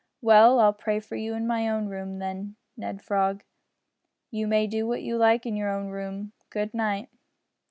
"Well, 0.23 0.59
I'll 0.59 0.73
pray 0.73 0.99
for 0.99 1.15
you 1.15 1.35
in 1.35 1.45
my 1.45 1.69
own 1.69 1.85
room, 1.85 2.17
Ned 2.75 3.03
Frog." 3.03 3.43
"You 4.31 4.47
may 4.47 4.65
do 4.65 4.87
what 4.87 5.03
you 5.03 5.15
like 5.15 5.45
in 5.45 5.55
your 5.55 5.69
own 5.69 5.89
room. 5.89 6.31
Good 6.49 6.73
night." 6.73 7.09